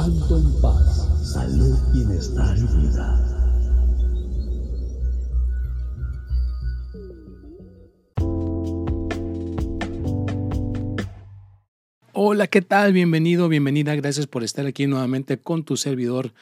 [0.00, 3.06] Anton Paz, salud, bienestar y vida.
[12.14, 12.94] Hola, ¿qué tal?
[12.94, 13.94] Bienvenido, bienvenida.
[13.94, 16.32] Gracias por estar aquí nuevamente con tu servidor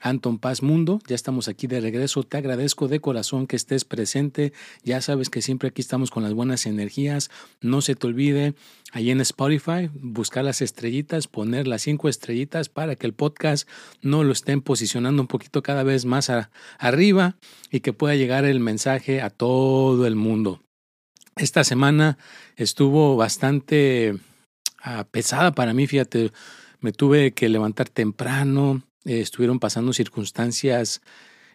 [0.00, 1.00] Anton Paz Mundo.
[1.06, 2.22] Ya estamos aquí de regreso.
[2.22, 4.52] Te agradezco de corazón que estés presente.
[4.84, 7.30] Ya sabes que siempre aquí estamos con las buenas energías.
[7.60, 8.54] No se te olvide
[8.92, 13.68] ahí en Spotify buscar las estrellitas, poner las cinco estrellitas para que el podcast
[14.02, 16.30] no lo estén posicionando un poquito cada vez más
[16.78, 17.36] arriba
[17.70, 20.62] y que pueda llegar el mensaje a todo el mundo.
[21.36, 22.18] Esta semana
[22.56, 24.18] estuvo bastante
[25.10, 26.32] pesada para mí, fíjate,
[26.80, 31.00] me tuve que levantar temprano, eh, estuvieron pasando circunstancias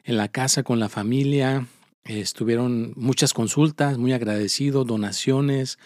[0.04, 1.68] en la casa con la familia,
[2.06, 5.80] eh, estuvieron muchas consultas, muy agradecido, donaciones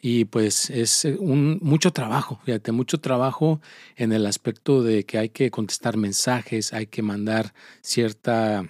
[0.00, 3.60] y pues es eh, un, mucho trabajo, fíjate, mucho trabajo
[3.96, 8.68] en el aspecto de que hay que contestar mensajes, hay que mandar cierta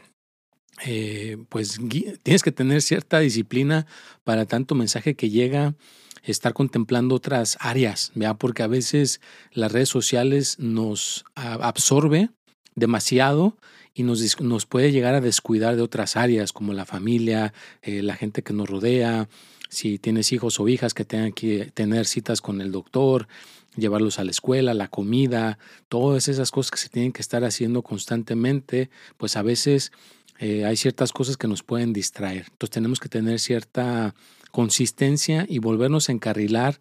[1.48, 1.80] pues
[2.22, 3.84] tienes que tener cierta disciplina
[4.22, 5.75] para tanto mensaje que llega
[6.22, 8.34] estar contemplando otras áreas, ¿ya?
[8.34, 9.20] porque a veces
[9.52, 12.31] las redes sociales nos absorbe
[12.75, 13.56] demasiado
[13.94, 18.15] y nos, nos puede llegar a descuidar de otras áreas como la familia, eh, la
[18.15, 19.28] gente que nos rodea,
[19.69, 23.28] si tienes hijos o hijas que tengan que tener citas con el doctor,
[23.76, 27.82] llevarlos a la escuela, la comida, todas esas cosas que se tienen que estar haciendo
[27.82, 29.92] constantemente, pues a veces
[30.38, 32.47] eh, hay ciertas cosas que nos pueden distraer.
[32.50, 34.15] Entonces tenemos que tener cierta
[34.50, 36.78] consistencia y volvernos a encarrilar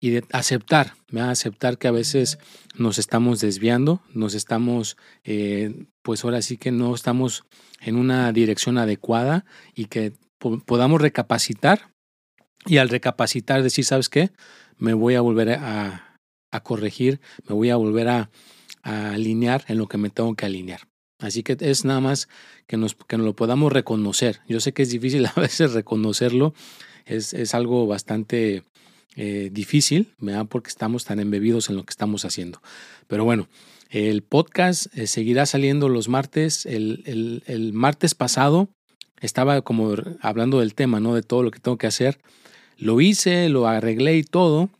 [0.00, 2.38] y de aceptar, aceptar que a veces
[2.76, 7.44] nos estamos desviando, nos estamos, eh, pues ahora sí que no estamos
[7.80, 11.92] en una dirección adecuada y que podamos recapacitar
[12.66, 14.30] y al recapacitar decir, ¿sabes qué?
[14.76, 16.18] Me voy a volver a,
[16.50, 18.30] a corregir, me voy a volver a,
[18.82, 20.88] a alinear en lo que me tengo que alinear.
[21.20, 22.28] Así que es nada más
[22.66, 24.40] que nos, que nos lo podamos reconocer.
[24.48, 26.54] Yo sé que es difícil a veces reconocerlo,
[27.06, 28.62] es, algo bastante
[29.16, 30.46] eh, difícil, ¿verdad?
[30.48, 32.60] porque estamos tan embebidos en lo que estamos haciendo.
[33.06, 33.48] Pero bueno,
[33.90, 36.64] el podcast eh, seguirá saliendo los martes.
[36.66, 38.68] El, el, martes pasado
[39.20, 41.14] estaba como hablando del tema, ¿no?
[41.14, 42.18] De todo lo que tengo que hacer.
[42.78, 44.70] Lo hice, lo arreglé y todo.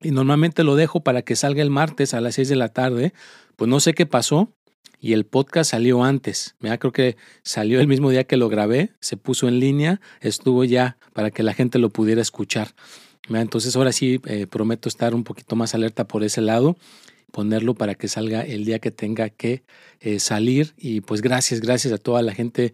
[0.00, 3.12] Y normalmente lo dejo para que salga el martes a las 6 de la tarde.
[3.54, 4.52] Pues no sé qué pasó
[5.02, 6.54] y el podcast salió antes.
[6.60, 10.62] Mira, creo que salió el mismo día que lo grabé, se puso en línea, estuvo
[10.62, 12.74] ya para que la gente lo pudiera escuchar.
[13.28, 16.76] entonces ahora sí eh, prometo estar un poquito más alerta por ese lado,
[17.32, 19.64] ponerlo para que salga el día que tenga que
[20.00, 20.72] eh, salir.
[20.78, 22.72] Y pues gracias, gracias a toda la gente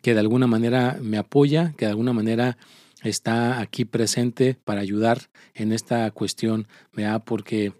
[0.00, 2.56] que de alguna manera me apoya, que de alguna manera
[3.02, 6.68] está aquí presente para ayudar en esta cuestión,
[7.24, 7.72] porque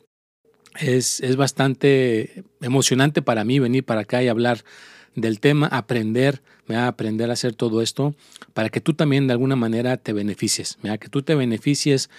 [0.81, 4.65] es, es bastante emocionante para mí venir para acá y hablar
[5.15, 8.15] del tema, aprender, a aprender a hacer todo esto
[8.55, 12.11] para que tú también de alguna manera te beneficies, que tú te beneficies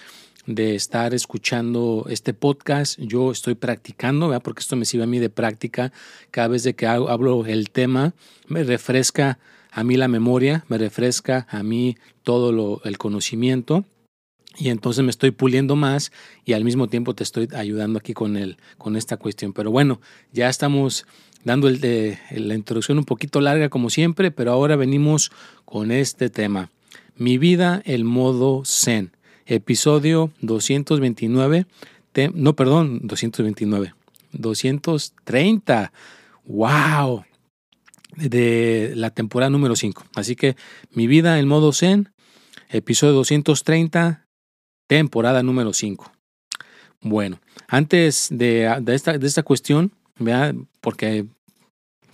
[0.46, 2.98] de estar escuchando este podcast.
[2.98, 5.92] Yo estoy practicando, porque esto me sirve a mí de práctica.
[6.30, 8.14] Cada vez de que hablo el tema,
[8.46, 9.38] me refresca
[9.70, 13.84] a mí la memoria, me refresca a mí todo lo, el conocimiento
[14.56, 16.10] y entonces me estoy puliendo más
[16.44, 19.52] y al mismo tiempo te estoy ayudando aquí con, el, con esta cuestión.
[19.52, 20.00] Pero bueno,
[20.32, 21.06] ya estamos
[21.44, 25.30] dando de, la introducción un poquito larga como siempre, pero ahora venimos
[25.64, 26.70] con este tema.
[27.16, 29.12] Mi vida, el modo Zen.
[29.46, 31.66] Episodio 229.
[32.34, 33.94] no, perdón, 229.
[34.32, 35.92] 230.
[36.44, 37.24] ¡Wow!
[38.16, 40.04] De la temporada número 5.
[40.16, 40.56] Así que
[40.90, 42.10] mi vida, el modo Zen.
[42.70, 44.27] Episodio 230
[44.88, 46.10] temporada número 5.
[47.00, 47.38] Bueno,
[47.68, 49.92] antes de, esta, de esta cuestión,
[50.80, 51.26] porque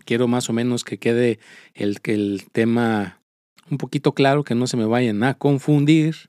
[0.04, 1.38] quiero más o menos que quede
[1.72, 3.20] el, el tema
[3.70, 6.28] un poquito claro, que no se me vayan a confundir,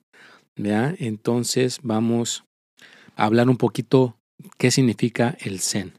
[0.57, 2.45] Entonces vamos
[3.17, 4.17] a hablar un poquito
[4.57, 5.93] qué significa el Zen.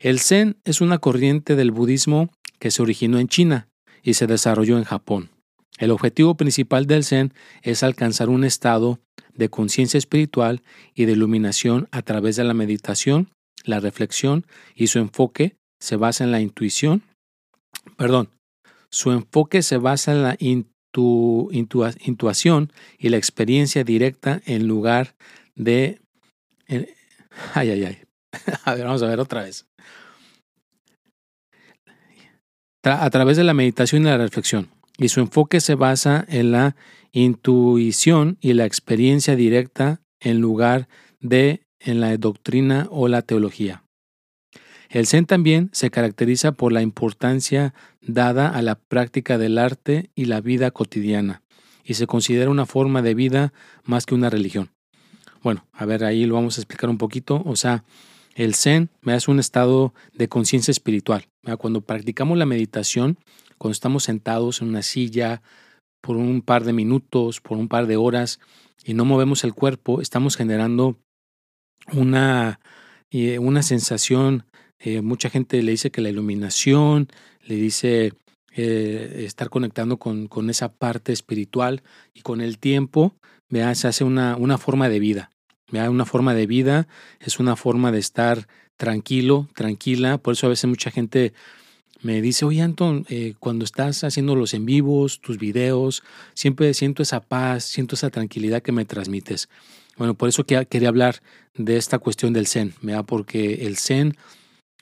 [0.00, 3.68] El Zen es una corriente del budismo que se originó en China
[4.02, 5.30] y se desarrolló en Japón.
[5.78, 7.32] El objetivo principal del Zen
[7.62, 9.00] es alcanzar un estado
[9.34, 10.62] de conciencia espiritual
[10.94, 13.30] y de iluminación a través de la meditación,
[13.64, 17.02] la reflexión y su enfoque se basa en la intuición.
[17.96, 18.28] Perdón,
[18.90, 25.14] su enfoque se basa en la intuición y la experiencia directa en lugar
[25.54, 26.00] de...
[27.54, 27.98] ay, ay, ay.
[28.64, 29.66] A ver, vamos a ver otra vez.
[32.84, 34.68] A través de la meditación y la reflexión
[35.00, 36.76] y su enfoque se basa en la
[37.10, 40.88] intuición y la experiencia directa en lugar
[41.20, 43.82] de en la doctrina o la teología.
[44.90, 50.26] El Zen también se caracteriza por la importancia dada a la práctica del arte y
[50.26, 51.42] la vida cotidiana,
[51.82, 53.54] y se considera una forma de vida
[53.84, 54.70] más que una religión.
[55.42, 57.42] Bueno, a ver, ahí lo vamos a explicar un poquito.
[57.46, 57.84] O sea,
[58.34, 61.28] el Zen es un estado de conciencia espiritual.
[61.58, 63.16] Cuando practicamos la meditación,
[63.60, 65.42] cuando estamos sentados en una silla
[66.00, 68.40] por un par de minutos, por un par de horas
[68.84, 70.96] y no movemos el cuerpo, estamos generando
[71.92, 72.58] una,
[73.10, 74.46] eh, una sensación,
[74.78, 77.08] eh, mucha gente le dice que la iluminación,
[77.44, 78.14] le dice
[78.52, 81.82] eh, estar conectando con, con, esa parte espiritual
[82.14, 83.14] y con el tiempo
[83.50, 83.74] ¿vea?
[83.74, 85.32] se hace una, una forma de vida.
[85.70, 85.90] ¿vea?
[85.90, 86.88] Una forma de vida
[87.20, 88.48] es una forma de estar
[88.78, 90.16] tranquilo, tranquila.
[90.16, 91.34] Por eso a veces mucha gente
[92.02, 96.02] me dice, oye Anton, eh, cuando estás haciendo los en vivos, tus videos,
[96.34, 99.48] siempre siento esa paz, siento esa tranquilidad que me transmites.
[99.96, 101.22] Bueno, por eso quería hablar
[101.54, 103.04] de esta cuestión del Zen, ¿verdad?
[103.04, 104.16] porque el Zen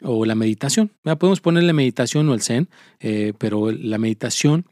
[0.03, 1.19] o la meditación, ¿verdad?
[1.19, 2.69] podemos ponerle meditación o el Zen,
[3.01, 4.67] eh, pero la meditación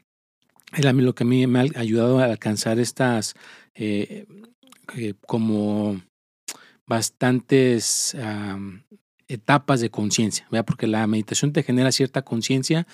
[0.73, 3.35] es lo que a mí me ha ayudado a alcanzar estas
[3.75, 4.25] eh,
[5.25, 6.01] como
[6.85, 8.15] bastantes
[9.27, 12.87] etapas de conciencia, porque la meditación te genera cierta conciencia,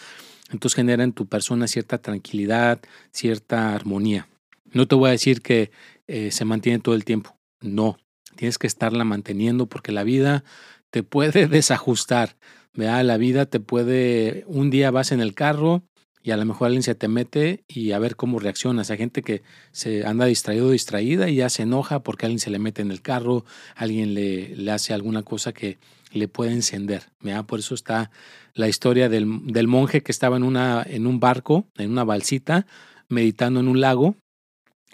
[0.51, 2.79] entonces genera en tu persona cierta tranquilidad,
[3.11, 4.27] cierta armonía.
[4.71, 5.71] No te voy a decir que
[6.07, 7.97] eh, se mantiene todo el tiempo, no,
[8.35, 10.43] tienes que estarla manteniendo porque la vida
[10.89, 12.35] te puede desajustar,
[12.73, 13.03] ¿vea?
[13.03, 15.83] la vida te puede, un día vas en el carro
[16.23, 18.89] y a lo mejor alguien se te mete y a ver cómo reaccionas.
[18.89, 19.43] Hay gente que
[19.73, 22.91] se anda distraído o distraída y ya se enoja porque alguien se le mete en
[22.91, 23.43] el carro,
[23.75, 25.79] alguien le, le hace alguna cosa que
[26.13, 27.03] le puede encender.
[27.47, 28.11] Por eso está
[28.53, 32.65] la historia del, del, monje que estaba en, una, en un barco, en una balsita,
[33.09, 34.15] meditando en un lago,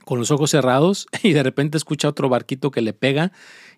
[0.05, 3.31] con los ojos cerrados, y de repente escucha otro barquito que le pega,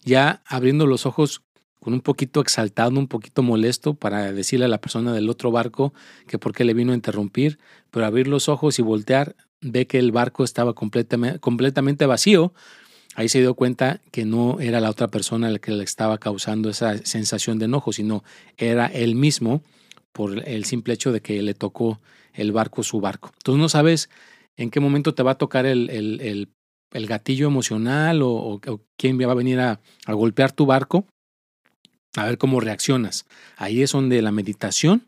[0.03, 1.41] ya abriendo los ojos
[1.81, 5.93] con un poquito exaltado, un poquito molesto para decirle a la persona del otro barco
[6.27, 7.57] que por qué le vino a interrumpir,
[7.89, 12.53] pero abrir los ojos y voltear, ve que el barco estaba completamente vacío,
[13.15, 16.69] ahí se dio cuenta que no era la otra persona la que le estaba causando
[16.69, 18.23] esa sensación de enojo, sino
[18.57, 19.61] era él mismo
[20.11, 21.99] por el simple hecho de que le tocó
[22.33, 23.31] el barco su barco.
[23.33, 24.09] Entonces no sabes
[24.57, 26.49] en qué momento te va a tocar el, el,
[26.91, 28.59] el, gatillo emocional o,
[28.97, 31.05] quién va a venir a, a golpear tu barco,
[32.15, 33.25] a ver cómo reaccionas.
[33.57, 35.07] Ahí es donde la meditación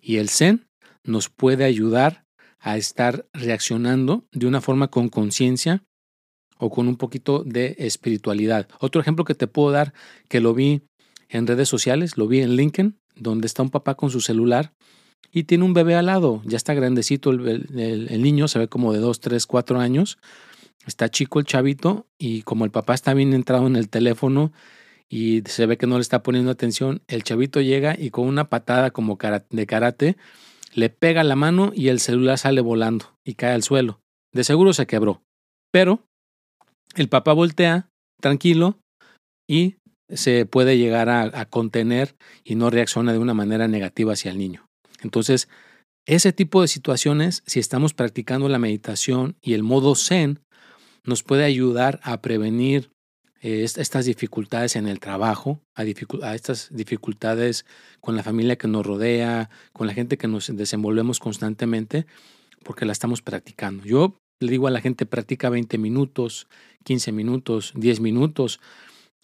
[0.00, 0.66] y el zen
[1.02, 2.24] nos puede ayudar
[2.60, 5.82] a estar reaccionando de una forma con conciencia
[6.64, 8.68] o con un poquito de espiritualidad.
[8.80, 9.92] Otro ejemplo que te puedo dar,
[10.30, 10.82] que lo vi
[11.28, 14.72] en redes sociales, lo vi en LinkedIn, donde está un papá con su celular
[15.30, 19.00] y tiene un bebé al lado, ya está grandecito el, niño, se ve como de
[19.00, 20.16] 2, 3, 4 años,
[20.86, 24.52] está chico el chavito y como el papá está bien entrado en el teléfono
[25.08, 28.48] y se ve que no le está poniendo atención, el chavito llega y con una
[28.48, 29.18] patada como
[29.50, 30.16] de karate
[30.72, 34.00] le pega la mano y el celular sale volando y cae al suelo.
[34.32, 35.22] De seguro se quebró,
[35.70, 36.06] pero
[36.94, 37.88] el papá voltea
[38.20, 38.78] tranquilo
[39.48, 39.76] y
[40.08, 42.14] se puede llegar a, contener
[42.44, 44.66] y no reacciona de una manera negativa hacia el niño.
[45.02, 45.48] Entonces,
[46.06, 50.40] ese tipo de situaciones, si estamos practicando la meditación y el modo zen,
[51.04, 52.90] nos puede ayudar a prevenir
[53.40, 57.66] eh, estas dificultades en el trabajo, a, a, estas dificultades
[58.00, 62.06] con la familia que nos rodea, con la gente que nos desenvolvemos constantemente,
[62.62, 63.84] porque la estamos practicando.
[63.84, 66.46] Yo le digo a la gente, practica 20 minutos,
[66.84, 68.60] 15 minutos, 10 minutos.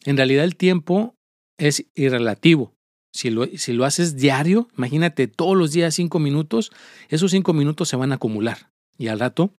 [0.05, 1.15] En realidad el tiempo
[1.59, 2.73] es irrelativo.
[3.15, 6.71] Si lo, si lo haces diario, imagínate todos los días 5 minutos,
[7.09, 9.53] esos 5 minutos se van a acumular y al rato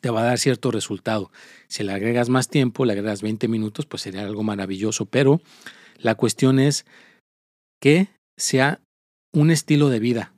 [0.00, 1.30] te va a dar cierto resultado.
[1.68, 5.06] Si le agregas más tiempo, le agregas 20 minutos, pues sería algo maravilloso.
[5.06, 5.40] Pero
[5.98, 6.86] la cuestión es
[7.80, 8.08] que
[8.38, 8.80] sea
[9.32, 10.34] un estilo de vida.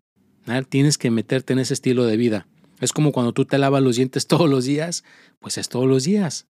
[0.69, 2.47] Tienes que meterte en ese estilo de vida.
[2.81, 5.05] Es como cuando tú te lavas los dientes todos los días,
[5.39, 6.47] pues es todos los días.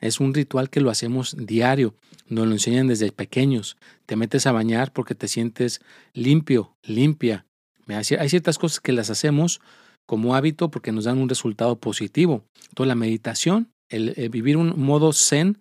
[0.00, 1.96] Es un ritual que lo hacemos diario,
[2.28, 3.76] nos lo enseñan desde pequeños.
[4.06, 5.80] Te metes a bañar porque te sientes
[6.12, 7.46] limpio, limpia.
[7.88, 9.60] Hay ciertas cosas que las hacemos
[10.06, 12.44] como hábito porque nos dan un resultado positivo.
[12.68, 15.58] Entonces la meditación, el, vivir un modo zen,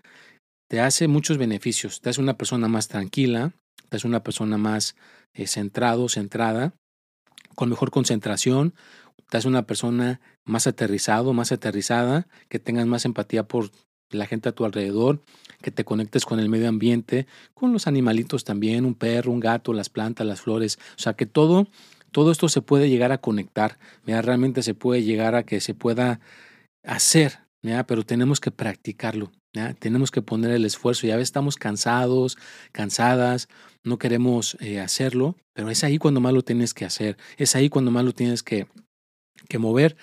[0.67, 2.01] te hace muchos beneficios.
[2.01, 3.53] Te hace una persona más tranquila,
[3.89, 4.95] te hace una persona más
[5.33, 6.73] eh, centrado, centrada,
[7.55, 8.75] con mejor concentración,
[9.29, 13.71] te hace una persona más aterrizado, más aterrizada, que tengas más empatía por
[14.09, 15.23] la gente a tu alrededor,
[15.61, 19.73] que te conectes con el medio ambiente, con los animalitos también, un perro, un gato,
[19.73, 21.67] las plantas, las flores, o sea que todo
[22.15, 26.21] todo esto se puede llegar a conectar, realmente se puede llegar a que se pueda
[26.81, 27.39] hacer,
[27.87, 29.33] pero tenemos que practicarlo,
[29.79, 31.07] tenemos que poner el esfuerzo.
[31.07, 32.37] Ya estamos cansados,
[32.71, 33.49] cansadas,
[33.83, 37.67] no queremos eh, hacerlo, pero es ahí cuando más lo tienes que hacer, es ahí
[37.67, 38.67] cuando más lo tienes que,
[39.47, 39.95] que mover,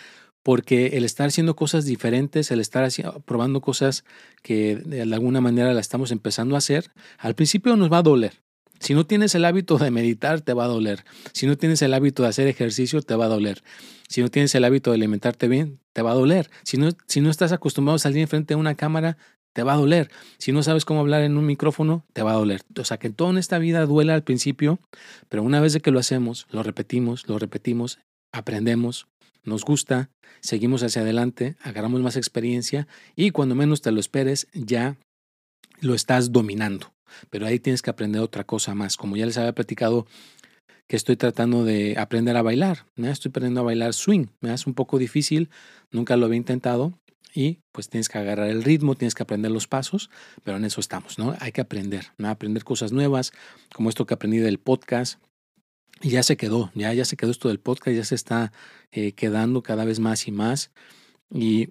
[0.43, 2.89] porque el estar haciendo cosas diferentes, el estar
[3.25, 4.05] probando cosas
[4.43, 8.43] que de alguna manera la estamos empezando a hacer, al principio nos va a doler,
[8.83, 11.05] si no tienes el hábito de meditar, te va a doler.
[11.33, 13.63] Si no tienes el hábito de hacer ejercicio, te va a doler.
[14.09, 16.51] Si no tienes el hábito de alimentarte bien, te va a doler.
[16.65, 19.19] Si no, si no estás acostumbrado a salir enfrente de una cámara,
[19.53, 20.11] te va a doler.
[20.39, 22.63] Si no sabes cómo hablar en un micrófono, te va a doler.
[22.77, 24.81] O sea que todo en esta vida duele al principio,
[25.29, 28.01] pero una vez que lo hacemos, lo repetimos, lo repetimos,
[28.33, 29.07] aprendemos,
[29.45, 34.97] nos gusta, seguimos hacia adelante, agarramos más experiencia y cuando menos te lo esperes, ya
[35.81, 36.93] lo estás dominando.
[37.31, 38.97] Pero ahí tienes que aprender otra cosa más.
[38.97, 40.07] Como ya les había platicado
[40.89, 42.87] que estoy tratando de aprender a bailar.
[42.97, 44.27] Estoy aprendiendo a bailar swing.
[44.41, 45.51] me Es un poco difícil,
[45.91, 46.99] nunca lo había intentado.
[47.35, 50.11] Y pues tienes que agarrar el ritmo, tienes que aprender los pasos,
[50.45, 51.35] pero en eso estamos, ¿no?
[51.41, 52.09] Hay que aprender.
[52.23, 53.33] Aprender cosas nuevas,
[53.75, 55.19] como esto que aprendí del podcast,
[56.03, 58.53] y ya se quedó, ya, ya se quedó esto del podcast, ya se está
[58.91, 60.73] eh, quedando cada vez más y más.
[61.31, 61.69] Y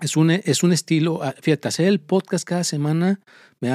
[0.00, 3.20] es un, es un estilo, ah, fíjate, hacer el podcast cada semana,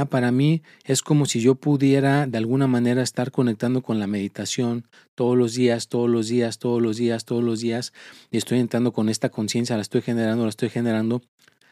[0.09, 4.87] para mí es como si yo pudiera de alguna manera estar conectando con la meditación
[5.15, 7.91] todos los días, todos los días, todos los días, todos los días,
[8.31, 11.21] y estoy entrando con esta conciencia, la estoy generando, la estoy generando.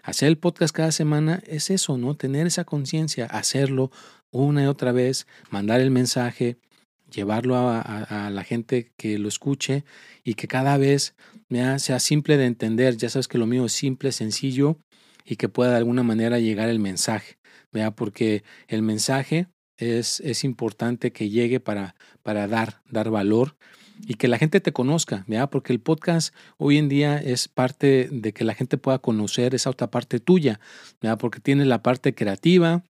[0.03, 2.15] Hacer el podcast cada semana es eso, ¿no?
[2.15, 3.91] Tener esa conciencia, hacerlo
[4.31, 6.57] una y otra vez, mandar el mensaje,
[7.12, 9.84] llevarlo a, la gente que lo escuche
[10.24, 11.15] y que cada vez
[11.77, 12.98] sea simple de entender.
[12.98, 14.77] Ya sabes que lo mío es simple, sencillo
[15.25, 17.38] y que pueda de alguna manera llegar el mensaje,
[17.72, 17.91] ¿vea?
[17.91, 23.56] porque el mensaje es, es importante que llegue para, para dar, dar valor
[24.08, 25.48] y que la gente te conozca, ¿vea?
[25.48, 29.70] porque el podcast hoy en día es parte de que la gente pueda conocer esa
[29.70, 30.60] otra parte tuya,
[31.01, 31.18] ¿vea?
[31.18, 32.84] porque tiene la parte creativa,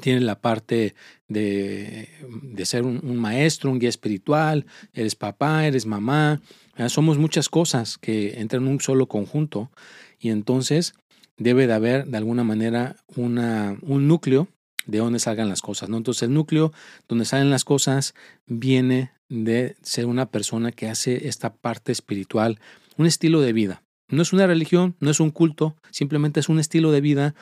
[0.00, 0.94] tienes la parte
[1.28, 2.08] de,
[2.42, 6.40] de ser un, maestro, un guía espiritual, eres papá, eres mamá,
[6.88, 9.70] somos muchas cosas que entran en un solo conjunto
[10.18, 10.94] y entonces
[11.36, 14.48] debe de haber de alguna manera una, un núcleo
[14.86, 15.96] de donde salgan las cosas, ¿no?
[15.96, 16.72] Entonces el núcleo
[17.08, 18.14] donde salen las cosas
[18.46, 22.60] viene de ser una persona que hace esta parte espiritual,
[22.96, 23.82] un estilo de vida.
[24.08, 27.34] No es una religión, no es un culto, simplemente es un estilo de vida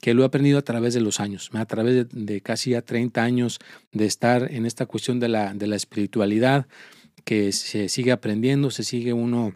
[0.00, 3.22] que lo he aprendido a través de los años, a través de, casi ya 30
[3.22, 3.58] años
[3.92, 6.66] de estar en esta cuestión de la, de la espiritualidad,
[7.24, 9.54] que se sigue aprendiendo, se sigue uno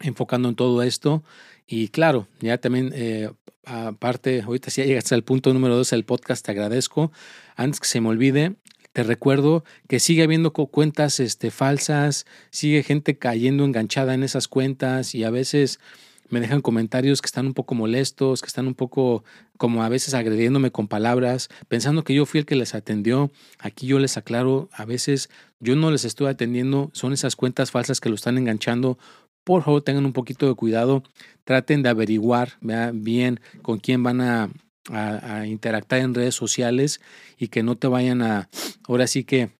[0.00, 1.24] enfocando en todo esto.
[1.66, 3.30] Y claro, ya también, eh,
[3.64, 7.10] aparte, ahorita si ya llegaste al punto número dos del podcast, te agradezco.
[7.56, 8.54] Antes que se me olvide,
[8.92, 15.16] te recuerdo que sigue habiendo cuentas este, falsas, sigue gente cayendo enganchada en esas cuentas
[15.16, 15.80] y a veces
[16.28, 19.24] me dejan comentarios que están un poco molestos, que están un poco
[19.56, 23.30] como a veces agrediéndome con palabras, pensando que yo fui el que les atendió.
[23.58, 28.00] Aquí yo les aclaro, a veces yo no les estoy atendiendo, son esas cuentas falsas
[28.00, 28.98] que lo están enganchando.
[29.44, 31.02] Por favor, tengan un poquito de cuidado,
[31.44, 32.54] traten de averiguar
[32.94, 34.50] bien con quién van a,
[34.90, 37.00] a, interactuar en redes sociales
[37.38, 38.48] y que no te vayan a,
[38.88, 39.50] ahora sí que,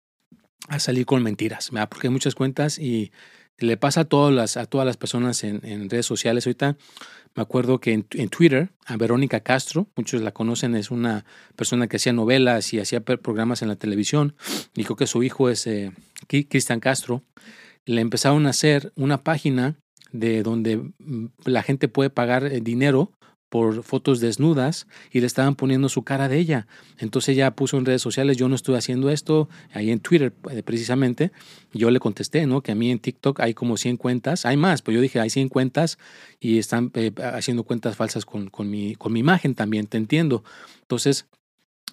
[0.68, 3.12] a salir con mentiras, porque hay muchas cuentas y
[3.58, 6.46] le pasa a todas las, a todas las personas en, redes sociales.
[6.46, 6.76] Ahorita
[7.34, 11.24] me acuerdo que en, Twitter, a Verónica Castro, muchos la conocen, es una
[11.56, 14.36] persona que hacía novelas y hacía programas en la televisión,
[14.74, 15.92] creo que su hijo es eh,
[16.28, 17.22] Cristian Castro,
[17.86, 19.76] le empezaron a hacer una página
[20.12, 23.10] de donde mm, la gente puede pagar eh, dinero
[23.54, 26.66] por fotos desnudas y le estaban poniendo su cara de ella.
[26.98, 30.64] Entonces ella puso en redes sociales, yo no estoy haciendo esto, ahí en Twitter eh,
[30.64, 31.30] precisamente,
[31.72, 32.62] yo le contesté, ¿no?
[32.62, 35.30] Que a mí en TikTok hay como 100 cuentas, hay más, pues yo dije, hay
[35.30, 35.98] 100 cuentas
[36.40, 40.42] y están eh, haciendo cuentas falsas con, con, mi, con mi imagen también, te entiendo.
[40.80, 41.28] Entonces,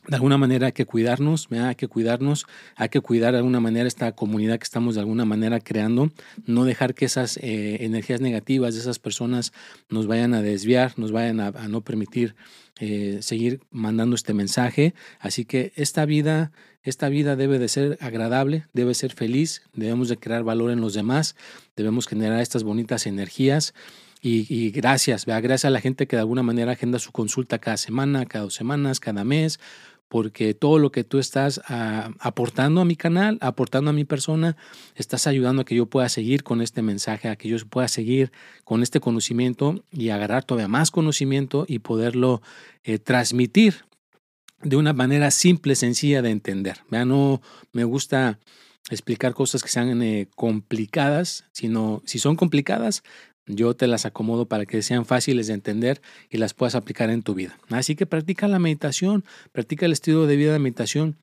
[0.07, 3.87] de alguna manera hay que cuidarnos, hay que cuidarnos, hay que cuidar de alguna manera
[3.87, 6.11] esta comunidad que estamos de alguna manera creando,
[6.45, 9.53] no dejar que esas eh, energías negativas de esas personas
[9.89, 12.35] nos vayan a desviar, nos vayan a, no permitir
[12.79, 14.95] eh, seguir mandando este mensaje.
[15.19, 20.17] Así que esta vida, esta vida debe de ser agradable, debe ser feliz, debemos de
[20.17, 21.35] crear valor en los demás,
[21.75, 23.75] debemos generar estas bonitas energías.
[24.23, 28.27] Y, gracias, gracias a la gente que de alguna manera agenda su consulta cada semana,
[28.27, 29.59] cada dos semanas, cada mes,
[30.09, 34.57] porque todo lo que tú estás ah, aportando a mi canal, aportando a mi persona,
[34.93, 38.31] estás ayudando a que yo pueda seguir con este mensaje, a que yo pueda seguir
[38.63, 42.43] con este conocimiento y agarrar todavía más conocimiento y poderlo
[42.83, 43.85] eh, transmitir
[44.61, 46.81] de una manera simple, sencilla de entender.
[46.89, 48.37] No me gusta
[48.89, 53.03] explicar cosas que sean eh, complicadas, sino si son complicadas,
[53.47, 57.23] yo te las acomodo para que sean fáciles de entender y las puedas aplicar en
[57.23, 57.57] tu vida.
[57.69, 61.17] Así que practica la meditación, practica el estilo de vida de meditación.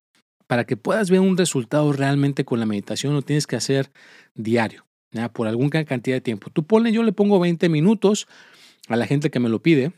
[0.47, 3.91] Para que puedas ver un resultado realmente con la meditación, lo tienes que hacer
[4.35, 4.87] diario,
[5.33, 6.51] por alguna cantidad de tiempo.
[6.51, 8.27] Tú ponle, yo le pongo 20 minutos
[8.89, 9.93] a la gente que me lo pide,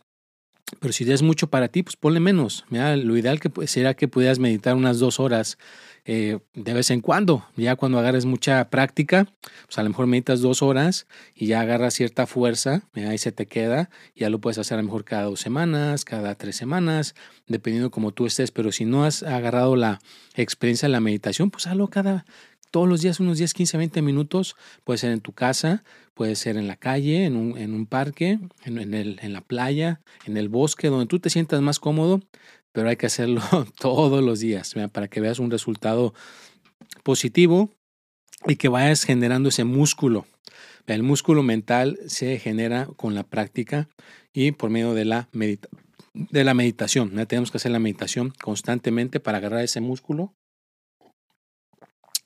[0.79, 2.65] pero si ya es mucho para ti, pues ponle menos.
[2.69, 5.59] lo ideal que sería que pudieras meditar unas dos horas
[6.05, 7.45] eh, de vez en cuando.
[7.57, 9.27] Ya cuando agarres mucha práctica,
[9.67, 13.47] pues a lo mejor meditas dos horas y ya agarras cierta fuerza, ahí se te
[13.47, 13.91] queda.
[14.15, 17.15] Ya lo puedes hacer a lo mejor cada dos semanas, cada tres semanas,
[17.47, 18.51] dependiendo como tú estés.
[18.51, 20.01] Pero si no has agarrado la
[20.35, 22.25] experiencia de la meditación, pues hazlo cada,
[22.71, 24.57] todos los días, unos 10, 15, 20 minutos.
[24.85, 25.83] Puede ser en tu casa,
[26.15, 30.01] puede ser en la calle, en un, en un parque, en, el, en la playa,
[30.27, 32.21] en el bosque, donde tú te sientas más cómodo
[32.73, 33.43] pero hay que hacerlo
[33.79, 36.15] todos los días para que veas un resultado
[37.03, 37.71] positivo
[38.47, 40.27] y que vayas generando ese músculo.
[40.87, 43.89] El músculo mental se genera con la práctica
[44.33, 47.15] y por medio de la, de la meditación.
[47.27, 50.35] Tenemos que hacer la meditación constantemente para agarrar ese músculo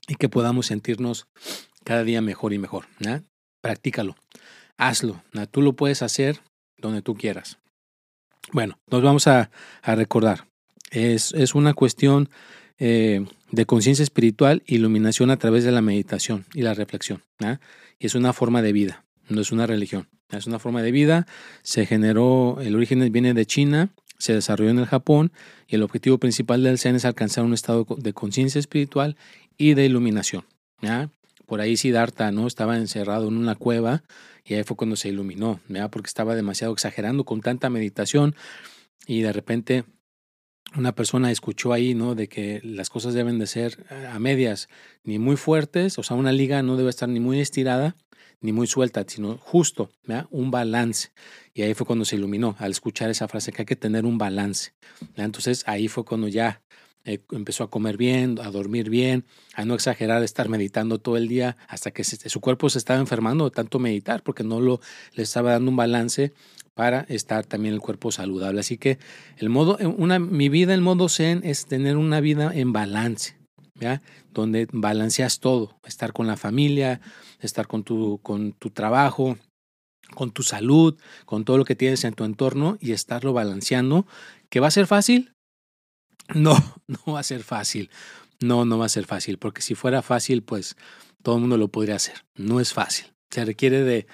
[0.08, 1.26] y que podamos sentirnos
[1.84, 2.86] cada día mejor y mejor.
[3.60, 4.16] Practícalo,
[4.76, 5.22] hazlo.
[5.50, 6.40] Tú lo puedes hacer
[6.78, 7.58] donde tú quieras.
[8.52, 9.50] Bueno, nos vamos a,
[9.82, 10.46] recordar.
[10.90, 12.28] Es, es, una cuestión
[12.78, 17.22] eh, de conciencia espiritual, iluminación a través de la meditación y la reflexión.
[17.98, 20.08] Y es una forma de vida, no es una religión.
[20.30, 21.26] Es una forma de vida.
[21.62, 25.32] Se generó, el origen viene de China, se desarrolló en el Japón
[25.68, 29.16] y el objetivo principal del Zen es alcanzar un estado de conciencia espiritual
[29.56, 30.44] y de iluminación.
[31.46, 32.46] Por ahí Siddhartha ¿no?
[32.46, 34.02] estaba encerrado en una cueva
[34.44, 38.34] y ahí fue cuando se iluminó, porque estaba demasiado exagerando con tanta meditación
[39.06, 39.84] y de repente
[40.76, 42.14] una persona escuchó ahí, ¿no?
[42.14, 44.68] De que las cosas deben de ser eh, a medias,
[45.04, 47.96] ni muy fuertes, o sea, una liga no debe estar ni muy estirada
[48.44, 49.90] ni muy suelta, sino justo,
[50.30, 51.12] un balance.
[51.54, 54.18] Y ahí fue cuando se iluminó al escuchar esa frase que hay que tener un
[54.18, 54.72] balance.
[55.16, 56.60] Entonces ahí fue cuando ya
[57.06, 61.18] eh, empezó a comer bien, a dormir bien, a no exagerar, a estar meditando todo
[61.18, 64.80] el día hasta que su cuerpo se estaba enfermando de tanto meditar porque no lo,
[65.12, 66.32] le estaba dando un balance
[66.72, 68.60] para estar también el cuerpo saludable.
[68.60, 68.98] Así que
[69.36, 73.36] el modo, eh, una, mi vida, el modo Zen es tener una vida en balance,
[74.32, 77.02] donde balanceas todo, estar con la familia,
[77.40, 79.36] estar con tu, con tu trabajo,
[80.14, 84.06] con tu salud, con todo lo que tienes en tu entorno y estarlo balanceando.
[84.48, 85.34] ¿Que va a ser fácil?
[86.34, 86.56] No,
[86.86, 87.90] no va a ser fácil.
[88.40, 90.76] No, no va a ser fácil, porque si fuera fácil, pues
[91.22, 92.24] todo el mundo lo podría hacer.
[92.34, 93.06] No es fácil.
[93.30, 94.06] Se requiere de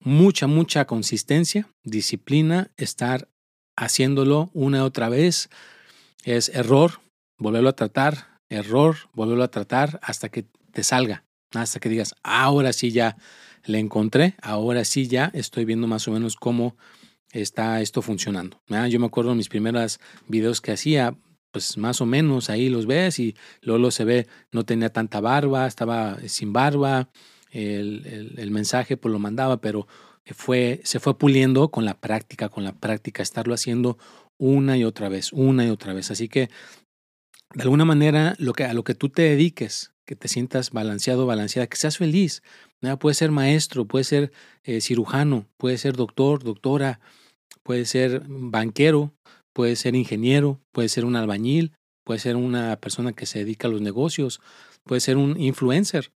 [0.00, 3.28] mucha, mucha consistencia, disciplina, estar
[3.76, 5.48] haciéndolo una y otra vez.
[6.24, 7.00] Es error,
[7.38, 12.72] volverlo a tratar, error, volverlo a tratar hasta que te salga, hasta que digas, ahora
[12.72, 13.16] sí ya
[13.64, 16.76] le encontré, ahora sí ya estoy viendo más o menos cómo
[17.32, 18.60] está esto funcionando.
[18.88, 21.16] Yo me acuerdo en mis primeros videos que hacía,
[21.50, 25.66] pues más o menos ahí los ves y Lolo se ve, no tenía tanta barba,
[25.66, 27.10] estaba sin barba,
[27.50, 29.86] el, el, mensaje pues lo mandaba, pero
[30.34, 33.98] fue, se fue puliendo con la práctica, con la práctica, estarlo haciendo
[34.38, 36.10] una y otra vez, una y otra vez.
[36.10, 36.50] Así que,
[37.54, 41.26] de alguna manera, lo que, a lo que tú te dediques, que te sientas balanceado,
[41.26, 42.42] balanceada, que seas feliz.
[42.98, 44.32] Puede ser maestro, puede ser
[44.64, 47.00] eh, cirujano, puede ser doctor, doctora,
[47.62, 49.12] puede ser banquero,
[49.52, 51.72] puede ser ingeniero, puede ser un albañil,
[52.04, 54.40] puede ser una persona que se dedica a los negocios,
[54.84, 56.12] puede ser un influencer,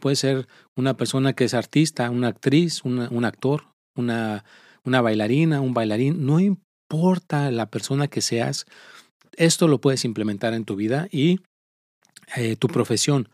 [0.00, 4.44] puede ser una persona que es artista, una actriz, un actor, una,
[4.84, 8.66] bailarina, un bailarín, no importa la persona que seas,
[9.36, 11.40] esto lo puedes implementar en tu vida y
[12.36, 13.28] eh, tu profesión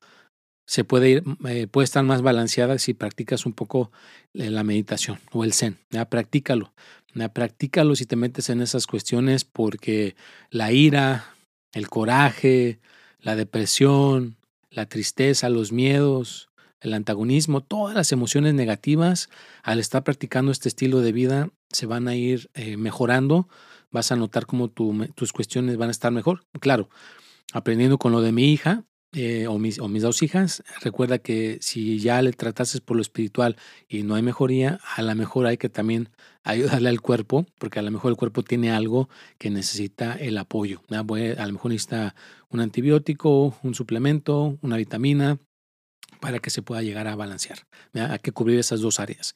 [0.67, 3.91] se puede ir, eh, puede estar más balanceada si practicas un poco
[4.35, 5.79] eh, la meditación o el zen.
[5.91, 6.09] ¿ya?
[6.09, 6.73] Practícalo.
[7.33, 10.17] Practícalo si te metes en esas cuestiones porque
[10.51, 11.27] la ira,
[11.73, 12.81] el coraje,
[13.21, 14.37] la depresión,
[14.71, 16.49] la tristeza, los miedos,
[16.81, 19.29] el antagonismo, todas las emociones negativas,
[19.63, 23.49] al estar practicando este estilo de vida, se van a ir eh, mejorando.
[23.91, 26.45] Vas a notar cómo tus cuestiones van a estar mejor.
[26.61, 26.89] Claro,
[27.53, 31.59] aprendiendo con lo de mi hija, eh, o, mis, o mis dos hijas, recuerda que
[31.61, 33.57] si ya le tratases por lo espiritual
[33.89, 36.09] y no hay mejoría, a lo mejor hay que también
[36.45, 40.83] ayudarle al cuerpo, porque a lo mejor el cuerpo tiene algo que necesita el apoyo.
[40.91, 42.15] A lo mejor necesita
[42.49, 45.39] un antibiótico, un suplemento, una vitamina,
[46.21, 47.67] para que se pueda llegar a balancear.
[47.95, 49.35] Hay que cubrir esas dos áreas.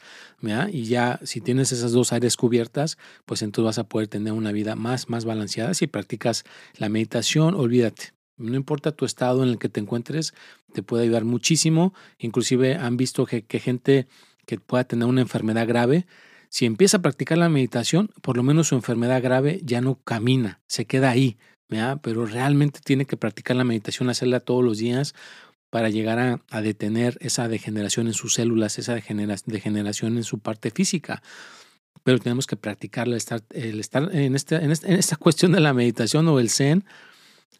[0.73, 4.53] Y ya si tienes esas dos áreas cubiertas, pues entonces vas a poder tener una
[4.53, 5.75] vida más, más balanceada.
[5.75, 6.45] Si practicas
[6.79, 8.16] la meditación, olvídate.
[8.39, 10.35] No importa tu estado en el que te encuentres,
[10.73, 11.95] te puede ayudar muchísimo.
[12.19, 14.07] Inclusive han visto que, gente
[14.45, 16.07] que pueda tener una enfermedad grave,
[16.49, 20.61] si empieza a practicar la meditación, por lo menos su enfermedad grave ya no camina,
[20.67, 21.39] se queda ahí.
[22.03, 25.15] Pero realmente tiene que practicar la meditación, hacerla todos los días
[25.71, 31.23] para llegar a, detener esa degeneración en sus células, esa degeneración en su parte física.
[32.05, 35.73] Pero tenemos que practicarla, estar, el estar en, este, en, en esta cuestión de la
[35.75, 36.85] meditación o el zen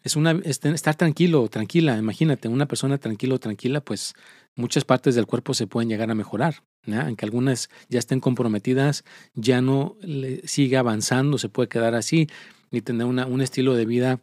[0.07, 1.97] es una, estar tranquilo, tranquila.
[1.97, 4.13] Imagínate, una persona tranquilo, tranquila, pues
[4.55, 6.63] muchas partes del cuerpo se pueden llegar a mejorar.
[6.87, 9.03] Aunque algunas ya estén comprometidas,
[9.35, 9.97] ya no
[10.45, 12.29] sigue avanzando, se puede quedar así,
[12.71, 14.19] ni tener una, un estilo de vida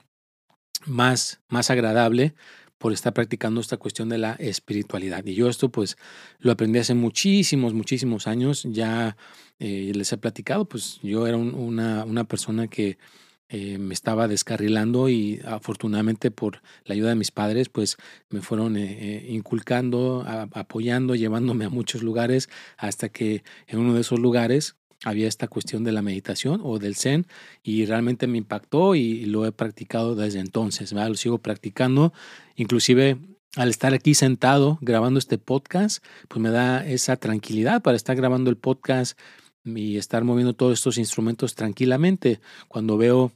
[0.86, 2.34] más, más agradable
[2.78, 5.24] por estar practicando esta cuestión de la espiritualidad.
[5.26, 5.96] Y yo esto pues
[6.38, 8.62] lo aprendí hace muchísimos, muchísimos años.
[8.64, 9.16] Ya
[9.58, 12.96] eh, les he platicado, pues yo era una, una persona que
[13.48, 17.96] eh, me estaba descarrilando y afortunadamente por la ayuda de mis padres, pues
[18.30, 24.00] me fueron eh, eh, inculcando, apoyando, llevándome a muchos lugares hasta que en uno de
[24.00, 27.26] esos lugares había esta cuestión de la meditación o del zen
[27.62, 32.14] y realmente me impactó y lo he practicado desde entonces, lo sigo practicando,
[32.56, 33.18] inclusive
[33.56, 38.50] al estar aquí sentado grabando este podcast, pues me da esa tranquilidad para estar grabando
[38.50, 39.18] el podcast
[39.64, 42.40] y estar moviendo todos estos instrumentos tranquilamente.
[42.68, 43.32] Cuando veo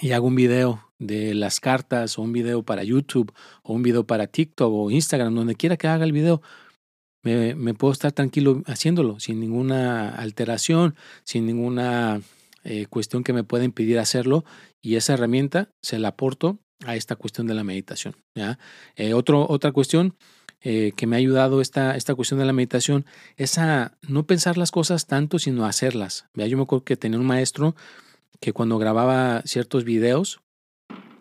[0.00, 3.32] y hago un video de las cartas o un video para YouTube
[3.62, 6.42] o un video para TikTok o Instagram, donde quiera que haga el video,
[7.22, 12.22] me, puedo estar tranquilo haciéndolo, sin ninguna alteración, sin ninguna
[12.64, 14.44] eh, cuestión que me pueda impedir hacerlo.
[14.80, 18.14] Y esa herramienta se la aporto a esta cuestión de la meditación.
[18.34, 18.58] ¿ya?
[18.96, 20.14] Eh, otro, otra cuestión
[20.60, 24.58] eh, que me ha ayudado esta, esta cuestión de la meditación es a no pensar
[24.58, 26.26] las cosas tanto, sino hacerlas.
[26.34, 26.46] ¿ya?
[26.46, 27.76] Yo me acuerdo que tenía un maestro
[28.40, 30.40] que cuando grababa ciertos videos,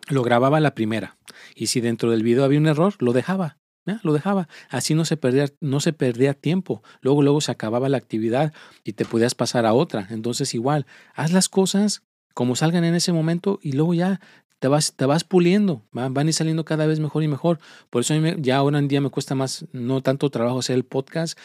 [0.10, 1.18] lo grababa la primera.
[1.56, 3.58] Y si dentro del video había un error, lo dejaba.
[4.04, 4.50] Lo dejaba.
[4.70, 6.84] Así no se, perdía, no se perdía tiempo.
[7.02, 10.08] Luego, luego se acababa la actividad y te podías pasar a otra.
[10.10, 14.20] Entonces, igual, haz las cosas como salgan en ese momento y luego ya
[14.60, 17.60] te vas, te vas puliendo, van, van a saliendo cada vez mejor y mejor.
[17.90, 21.38] Por eso ya ahora en día me cuesta más, no tanto trabajo hacer el podcast,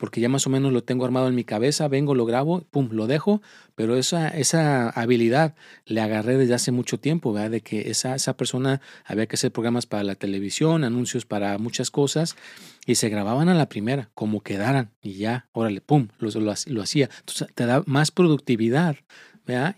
[0.00, 2.88] porque ya más o menos lo tengo armado en mi cabeza, vengo, lo grabo, pum,
[2.90, 3.42] lo dejo,
[3.74, 7.50] pero esa, esa habilidad le agarré desde hace mucho tiempo, ¿verdad?
[7.50, 11.90] De que esa, esa persona había que hacer programas para la televisión, anuncios para muchas
[11.90, 12.34] cosas,
[12.86, 16.82] y se grababan a la primera, como quedaran, y ya, órale, pum, lo, lo, lo
[16.82, 17.10] hacía.
[17.20, 18.96] Entonces te da más productividad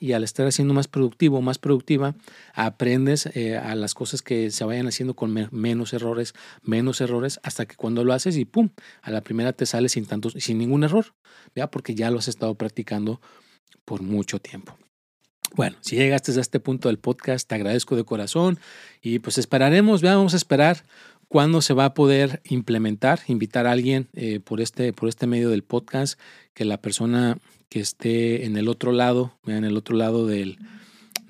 [0.00, 2.14] y al estar haciendo más productivo, más productiva,
[2.54, 7.66] aprendes eh, a las cosas que se vayan haciendo con menos errores, menos errores, hasta
[7.66, 8.70] que cuando lo haces y pum,
[9.02, 11.14] a la primera te sale sin tantos, sin ningún error,
[11.54, 11.70] ¿ya?
[11.70, 13.20] Porque ya lo has estado practicando
[13.84, 14.76] por mucho tiempo.
[15.54, 18.58] Bueno, si llegaste a este punto del podcast, te agradezco de corazón
[19.02, 20.84] y pues esperaremos, vamos a esperar
[21.28, 25.50] cuándo se va a poder implementar, invitar a alguien eh, por, este, por este medio
[25.50, 26.18] del podcast,
[26.54, 27.38] que la persona
[27.72, 30.58] que esté en el otro lado, en el otro lado del,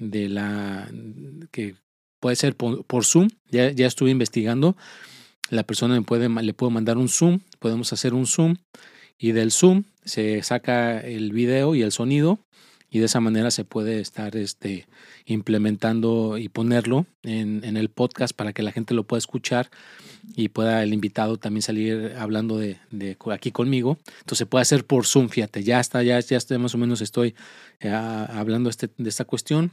[0.01, 0.91] de la,
[1.53, 1.77] que
[2.19, 4.77] puede ser por, Zoom, ya, ya, estuve investigando,
[5.51, 8.57] la persona me puede, le puedo mandar un Zoom, podemos hacer un Zoom
[9.17, 12.41] y del Zoom se saca el video y el sonido
[12.93, 14.87] y de esa manera se puede estar este,
[15.25, 19.71] implementando y ponerlo en, en, el podcast para que la gente lo pueda escuchar
[20.37, 23.97] y pueda el invitado también salir hablando de, de aquí conmigo.
[24.21, 27.01] Entonces se puede hacer por Zoom, fíjate, ya está, ya, ya estoy, más o menos
[27.01, 27.35] estoy
[27.81, 29.73] eh, hablando este, de esta cuestión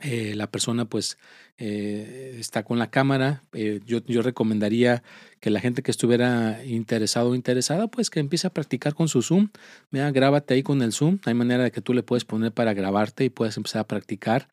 [0.00, 1.16] eh, la persona pues
[1.58, 3.44] eh, está con la cámara.
[3.52, 5.02] Eh, yo, yo, recomendaría
[5.38, 9.22] que la gente que estuviera interesado o interesada pues que empiece a practicar con su
[9.22, 9.50] Zoom.
[9.90, 11.18] Mira, grábate ahí con el Zoom.
[11.24, 14.48] Hay manera de que tú le puedes poner para grabarte y puedes empezar a practicar.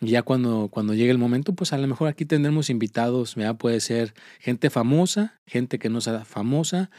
[0.00, 3.36] Ya cuando, cuando llegue el momento, pues a lo mejor aquí tendremos invitados.
[3.36, 6.90] Mira, puede ser gente famosa, gente que no sea famosa,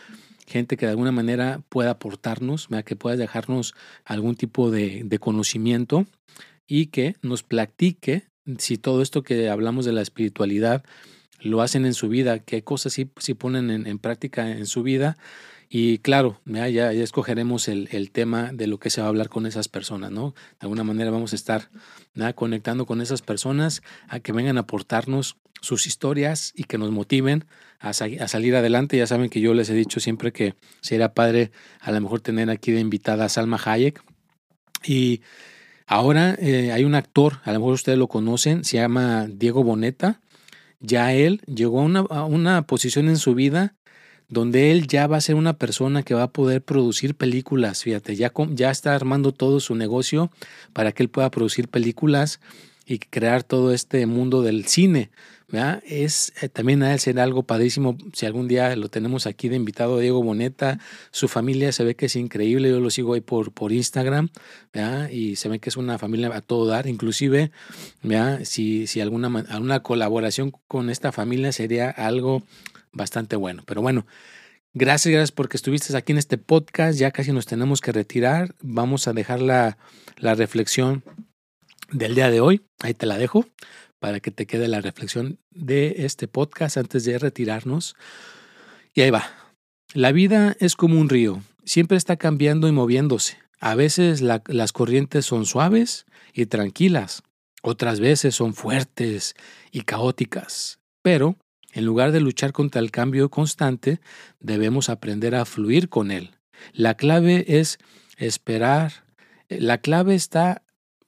[0.47, 5.19] gente que de alguna manera pueda aportarnos, mira, que pueda dejarnos algún tipo de, de
[5.19, 6.05] conocimiento
[6.67, 10.84] y que nos platique si todo esto que hablamos de la espiritualidad
[11.39, 15.17] lo hacen en su vida, qué cosas sí, ponen en, práctica en su vida.
[15.69, 19.30] Y claro, ya, ya, escogeremos el, el, tema de lo que se va a hablar
[19.30, 20.36] con esas personas, ¿no?
[20.60, 21.69] De alguna manera vamos a estar
[22.36, 27.45] conectando con esas personas a que vengan a aportarnos sus historias y que nos motiven
[27.80, 28.97] a, a, salir adelante.
[28.97, 32.49] Ya saben que yo les he dicho siempre que sería padre a lo mejor tener
[32.49, 34.04] aquí de invitada a Salma Hayek.
[34.86, 35.21] Y
[35.93, 40.19] ahora eh, hay un actor, a lo mejor ustedes lo conocen, se llama Diego Boneta
[40.84, 43.73] ya él llegó a una, posición en su vida
[44.27, 48.15] donde él ya va a ser una persona que va a poder producir películas, fíjate,
[48.15, 50.29] ya, ya está armando todo su negocio
[50.73, 52.41] para que él pueda producir películas
[52.86, 55.10] y crear todo este mundo del cine.
[55.85, 59.55] Es eh, también a él será algo padrísimo si algún día lo tenemos aquí de
[59.55, 60.79] invitado Diego Boneta,
[61.11, 64.29] su familia se ve que es increíble, yo lo sigo ahí por, por Instagram,
[65.11, 67.51] y se ve que es una familia a todo dar, inclusive
[68.43, 72.41] si, si alguna, alguna colaboración con esta familia sería algo
[72.91, 73.63] bastante bueno.
[73.67, 74.05] Pero bueno,
[74.75, 76.97] Gracias, gracias porque estuviste aquí en este podcast.
[76.97, 78.55] Ya casi nos tenemos que retirar.
[78.63, 79.77] Vamos a dejar la,
[80.17, 81.03] la reflexión
[81.91, 82.61] del día de hoy.
[82.81, 83.45] Ahí te la dejo
[84.03, 87.95] para que te quede la reflexión de este podcast antes de retirarnos.
[88.93, 89.31] Y ahí va.
[89.93, 93.37] La vida es como un río, siempre está cambiando y moviéndose.
[93.61, 97.23] A veces las corrientes son suaves y tranquilas,
[97.61, 99.35] otras veces son fuertes
[99.71, 100.79] y caóticas.
[101.01, 101.37] Pero,
[101.71, 104.01] en lugar de luchar contra el cambio constante,
[104.41, 106.31] debemos aprender a fluir con él.
[106.73, 107.79] La clave es
[108.17, 109.05] esperar.
[109.47, 110.62] La clave está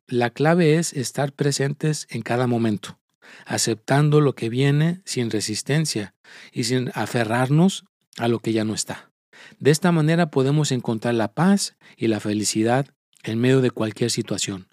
[0.08, 3.00] la clave es estar presentes en cada momento,
[3.46, 6.14] aceptando lo que viene sin resistencia
[6.52, 7.86] y sin aferrarnos
[8.18, 9.12] a lo que ya no está.
[9.60, 12.88] De esta manera podemos encontrar la paz y la felicidad
[13.24, 14.68] en medio de cualquier situación.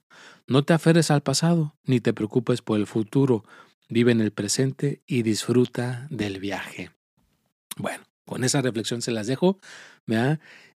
[0.47, 3.45] No te aferres al pasado ni te preocupes por el futuro.
[3.89, 6.91] Vive en el presente y disfruta del viaje.
[7.77, 9.59] Bueno, con esa reflexión se las dejo.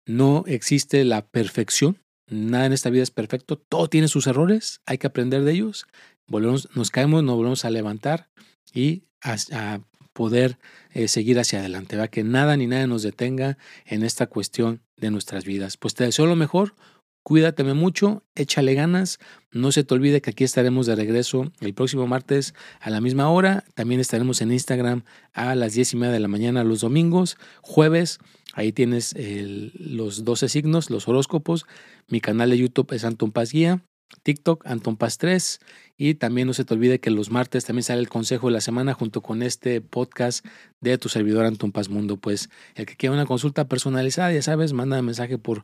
[0.05, 4.97] No existe la perfección, Nada en esta vida es perfecto, todo tiene sus errores, hay
[4.97, 5.85] que aprender de ellos,
[6.27, 8.29] volvemos, nos caemos, nos volvemos a levantar
[8.73, 9.81] y a,
[10.13, 10.59] poder
[10.91, 12.07] eh, seguir hacia adelante, ¿va?
[12.07, 15.75] que nada ni nada nos detenga en esta cuestión de nuestras vidas.
[15.75, 16.75] Pues te deseo lo mejor,
[17.23, 19.17] Cuídateme mucho, échale ganas.
[19.51, 23.29] No se te olvide que aquí estaremos de regreso el próximo martes a la misma
[23.29, 23.63] hora.
[23.75, 27.37] También estaremos en Instagram a las diez y media de la mañana los domingos.
[27.61, 28.19] Jueves,
[28.53, 31.65] ahí tienes los 12 signos, los horóscopos.
[32.09, 33.81] Mi canal de YouTube es Anton Paz Guía.
[34.23, 35.59] TikTok, Anton Paz 3.
[35.95, 38.61] Y también no se te olvide que los martes también sale el consejo de la
[38.61, 40.45] semana junto con este podcast
[40.81, 42.17] de tu servidor Anton Paz Mundo.
[42.17, 45.63] Pues el que quiera una consulta personalizada, ya sabes, manda un mensaje por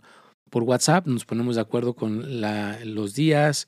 [0.50, 3.68] por WhatsApp, nos ponemos de acuerdo con los días.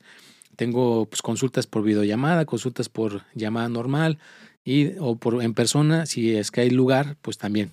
[0.56, 4.18] Tengo pues, consultas por videollamada, consultas por llamada normal
[4.64, 7.72] y o por en persona, si es que hay lugar, pues también.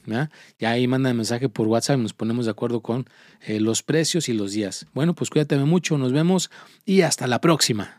[0.60, 3.08] Ya ahí manda mensaje por WhatsApp nos ponemos de acuerdo con
[3.46, 4.88] eh, los precios y los días.
[4.94, 6.50] Bueno, pues cuídate mucho, nos vemos
[6.86, 7.99] y hasta la próxima.